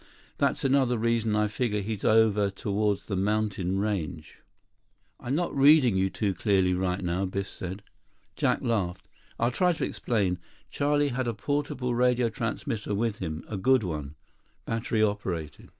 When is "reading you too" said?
5.55-6.33